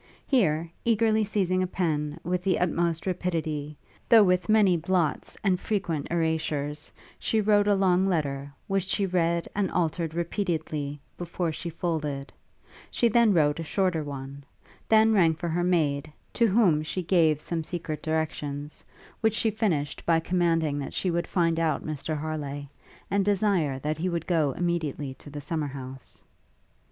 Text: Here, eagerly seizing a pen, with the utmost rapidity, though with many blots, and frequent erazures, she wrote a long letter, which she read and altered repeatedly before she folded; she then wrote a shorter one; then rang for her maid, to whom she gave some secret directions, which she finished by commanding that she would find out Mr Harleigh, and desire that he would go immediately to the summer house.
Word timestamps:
Here, 0.25 0.71
eagerly 0.83 1.23
seizing 1.23 1.61
a 1.61 1.67
pen, 1.67 2.19
with 2.23 2.41
the 2.43 2.57
utmost 2.57 3.05
rapidity, 3.05 3.77
though 4.09 4.23
with 4.23 4.49
many 4.49 4.75
blots, 4.75 5.37
and 5.43 5.59
frequent 5.59 6.07
erazures, 6.09 6.89
she 7.19 7.39
wrote 7.39 7.67
a 7.67 7.75
long 7.75 8.07
letter, 8.07 8.51
which 8.65 8.81
she 8.85 9.05
read 9.05 9.47
and 9.53 9.69
altered 9.69 10.15
repeatedly 10.15 10.99
before 11.19 11.51
she 11.51 11.69
folded; 11.69 12.33
she 12.89 13.09
then 13.09 13.31
wrote 13.31 13.59
a 13.59 13.63
shorter 13.63 14.03
one; 14.03 14.43
then 14.89 15.13
rang 15.13 15.35
for 15.35 15.49
her 15.49 15.63
maid, 15.63 16.11
to 16.33 16.47
whom 16.47 16.81
she 16.81 17.03
gave 17.03 17.39
some 17.39 17.63
secret 17.63 18.01
directions, 18.01 18.83
which 19.19 19.35
she 19.35 19.51
finished 19.51 20.03
by 20.07 20.19
commanding 20.19 20.79
that 20.79 20.93
she 20.95 21.11
would 21.11 21.27
find 21.27 21.59
out 21.59 21.85
Mr 21.85 22.17
Harleigh, 22.17 22.67
and 23.11 23.23
desire 23.23 23.77
that 23.77 23.99
he 23.99 24.09
would 24.09 24.25
go 24.25 24.51
immediately 24.53 25.13
to 25.13 25.29
the 25.29 25.41
summer 25.41 25.67
house. 25.67 26.23